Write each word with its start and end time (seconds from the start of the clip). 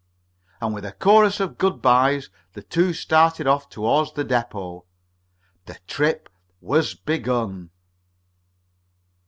And 0.59 0.73
with 0.73 0.83
a 0.83 0.93
chorus 0.93 1.39
of 1.39 1.59
good 1.59 1.79
bys 1.79 2.31
the 2.53 2.63
two 2.63 2.91
started 2.91 3.45
off 3.45 3.69
toward 3.69 4.15
the 4.15 4.23
depot. 4.23 4.85
The 5.67 5.77
trip 5.85 6.27
was 6.59 6.95
begun. 6.95 7.69